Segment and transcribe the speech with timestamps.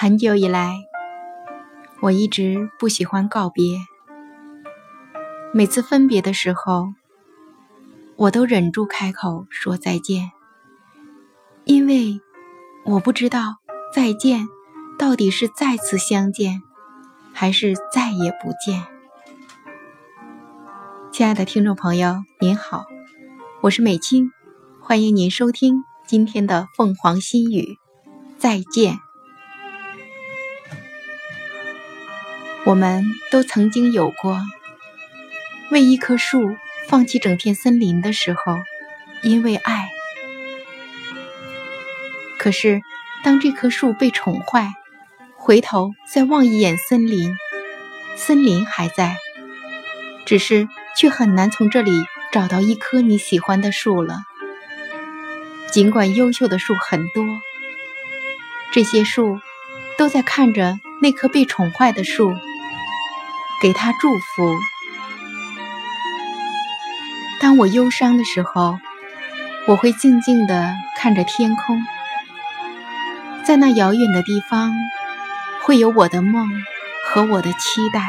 [0.00, 0.84] 很久以来，
[2.00, 3.80] 我一直不喜欢告别。
[5.52, 6.92] 每次分别的时候，
[8.14, 10.30] 我都忍住开口说再见，
[11.64, 12.20] 因为
[12.84, 13.56] 我不知道
[13.92, 14.46] 再见
[14.96, 16.62] 到底是再次相见，
[17.32, 18.86] 还是再也不见。
[21.10, 22.84] 亲爱的听众朋友，您好，
[23.62, 24.30] 我是美青，
[24.80, 27.78] 欢迎您收听今天的凤凰心语。
[28.38, 29.07] 再见。
[32.68, 34.42] 我们都曾经有过
[35.70, 36.54] 为一棵树
[36.86, 38.58] 放弃整片森林的时候，
[39.22, 39.88] 因为爱。
[42.36, 42.82] 可是，
[43.24, 44.74] 当这棵树被宠坏，
[45.34, 47.34] 回头再望一眼森林，
[48.16, 49.16] 森林还在，
[50.26, 51.90] 只是却很难从这里
[52.30, 54.18] 找到一棵你喜欢的树了。
[55.72, 57.24] 尽管优秀的树很多，
[58.72, 59.40] 这些树
[59.96, 62.34] 都在看着那棵被宠坏的树。
[63.60, 64.56] 给他祝福。
[67.40, 68.78] 当我忧伤的时候，
[69.66, 71.80] 我会静静地看着天空，
[73.44, 74.72] 在那遥远的地方，
[75.62, 76.48] 会有我的梦
[77.06, 78.02] 和我的期待，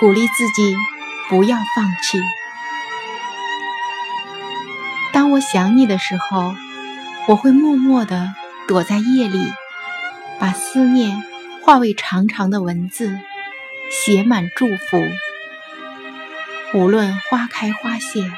[0.00, 0.76] 鼓励自己
[1.28, 2.20] 不要放弃。
[5.12, 6.54] 当我想你的时候，
[7.26, 8.34] 我会默默地
[8.68, 9.52] 躲在夜里，
[10.38, 11.22] 把思念
[11.62, 13.18] 化为长长的文字。
[13.96, 14.98] 写满祝福，
[16.74, 18.30] 无论花开花谢，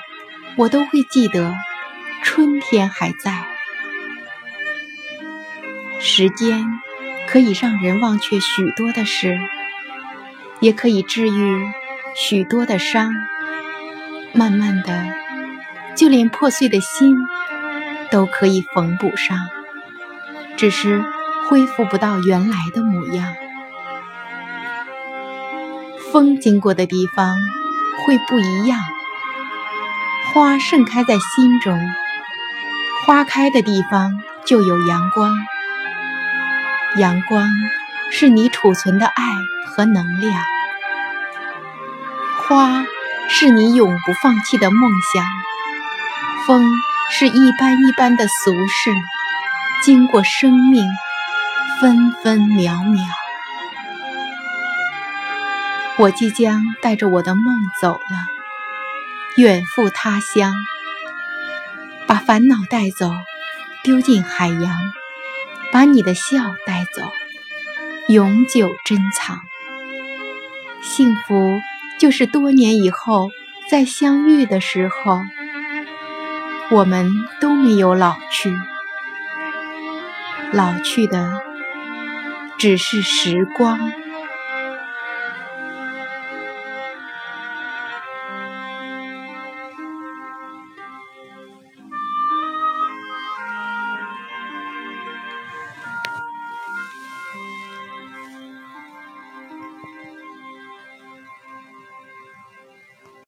[0.56, 1.54] 我都会记得
[2.22, 3.46] 春天还在。
[5.98, 6.62] 时间
[7.26, 9.40] 可以让人忘却许多的事，
[10.60, 11.66] 也可以治愈
[12.14, 13.12] 许多的伤。
[14.34, 15.08] 慢慢的，
[15.96, 17.16] 就连破碎的心
[18.10, 19.38] 都可以缝补上，
[20.58, 21.02] 只是
[21.48, 23.34] 恢复不到原来的模样。
[26.16, 27.36] 风经过的地方
[28.06, 28.80] 会不一样，
[30.32, 31.78] 花盛开在心中，
[33.04, 35.34] 花开的地方就有阳光，
[36.96, 37.46] 阳光
[38.10, 39.24] 是你储存的爱
[39.66, 40.42] 和能量，
[42.48, 42.86] 花
[43.28, 45.22] 是你永不放弃的梦想，
[46.46, 46.64] 风
[47.10, 48.90] 是一般一般的俗世，
[49.84, 50.82] 经过生命
[51.78, 53.04] 分分秒秒。
[55.98, 58.26] 我即将带着我的梦走了，
[59.36, 60.52] 远赴他乡，
[62.06, 63.10] 把烦恼带走，
[63.82, 64.92] 丢进海洋，
[65.72, 67.10] 把你的笑带走，
[68.08, 69.40] 永久珍藏。
[70.82, 71.58] 幸福
[71.98, 73.30] 就是多年以后
[73.70, 75.22] 再相遇的时候，
[76.70, 78.54] 我们都没有老去，
[80.52, 81.40] 老去的
[82.58, 83.90] 只是时光。